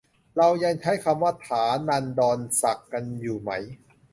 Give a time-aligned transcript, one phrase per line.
[0.37, 3.51] เรายังใช้คำว่าฐานันดรศักดิ์กันอยู่ไหม